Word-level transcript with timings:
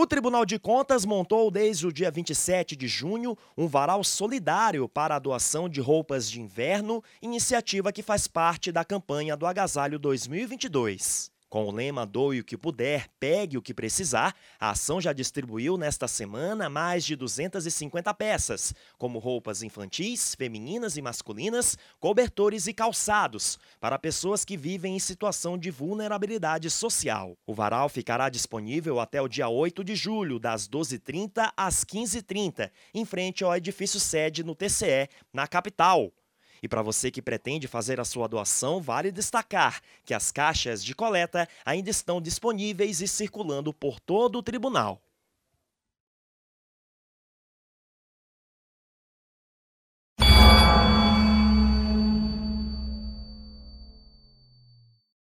O 0.00 0.06
Tribunal 0.06 0.46
de 0.46 0.60
Contas 0.60 1.04
montou 1.04 1.50
desde 1.50 1.84
o 1.84 1.92
dia 1.92 2.08
27 2.08 2.76
de 2.76 2.86
junho 2.86 3.36
um 3.56 3.66
varal 3.66 4.04
solidário 4.04 4.88
para 4.88 5.16
a 5.16 5.18
doação 5.18 5.68
de 5.68 5.80
roupas 5.80 6.30
de 6.30 6.40
inverno, 6.40 7.02
iniciativa 7.20 7.92
que 7.92 8.00
faz 8.00 8.28
parte 8.28 8.70
da 8.70 8.84
campanha 8.84 9.36
do 9.36 9.44
Agasalho 9.44 9.98
2022. 9.98 11.32
Com 11.48 11.64
o 11.64 11.70
lema 11.70 12.04
Doe 12.04 12.40
o 12.40 12.44
que 12.44 12.58
puder, 12.58 13.08
pegue 13.18 13.56
o 13.56 13.62
que 13.62 13.72
precisar, 13.72 14.34
a 14.60 14.70
ação 14.70 15.00
já 15.00 15.14
distribuiu 15.14 15.78
nesta 15.78 16.06
semana 16.06 16.68
mais 16.68 17.06
de 17.06 17.16
250 17.16 18.12
peças, 18.12 18.74
como 18.98 19.18
roupas 19.18 19.62
infantis, 19.62 20.34
femininas 20.34 20.98
e 20.98 21.02
masculinas, 21.02 21.78
cobertores 21.98 22.66
e 22.66 22.74
calçados, 22.74 23.58
para 23.80 23.98
pessoas 23.98 24.44
que 24.44 24.58
vivem 24.58 24.94
em 24.94 24.98
situação 24.98 25.56
de 25.56 25.70
vulnerabilidade 25.70 26.68
social. 26.68 27.34
O 27.46 27.54
varal 27.54 27.88
ficará 27.88 28.28
disponível 28.28 29.00
até 29.00 29.22
o 29.22 29.28
dia 29.28 29.48
8 29.48 29.82
de 29.82 29.96
julho, 29.96 30.38
das 30.38 30.68
12h30 30.68 31.50
às 31.56 31.82
15h30, 31.82 32.70
em 32.92 33.06
frente 33.06 33.42
ao 33.42 33.56
edifício 33.56 33.98
sede 33.98 34.44
no 34.44 34.54
TCE, 34.54 35.08
na 35.32 35.46
capital. 35.46 36.12
E 36.62 36.68
para 36.68 36.82
você 36.82 37.10
que 37.10 37.22
pretende 37.22 37.66
fazer 37.68 38.00
a 38.00 38.04
sua 38.04 38.28
doação, 38.28 38.80
vale 38.80 39.10
destacar 39.10 39.80
que 40.04 40.14
as 40.14 40.30
caixas 40.30 40.84
de 40.84 40.94
coleta 40.94 41.48
ainda 41.64 41.90
estão 41.90 42.20
disponíveis 42.20 43.00
e 43.00 43.08
circulando 43.08 43.72
por 43.72 44.00
todo 44.00 44.38
o 44.38 44.42
tribunal. 44.42 45.02